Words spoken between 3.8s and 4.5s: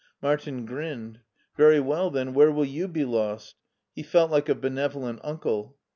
He felt like